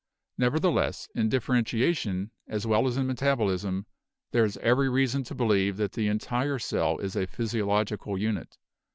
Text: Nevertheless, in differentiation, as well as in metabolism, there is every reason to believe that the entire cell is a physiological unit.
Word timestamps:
Nevertheless, 0.39 1.09
in 1.13 1.29
differentiation, 1.29 2.31
as 2.47 2.65
well 2.65 2.87
as 2.87 2.97
in 2.97 3.05
metabolism, 3.05 3.85
there 4.31 4.43
is 4.43 4.57
every 4.57 4.89
reason 4.89 5.23
to 5.25 5.35
believe 5.35 5.77
that 5.77 5.91
the 5.91 6.07
entire 6.07 6.57
cell 6.57 6.97
is 6.97 7.15
a 7.15 7.27
physiological 7.27 8.17
unit. 8.17 8.57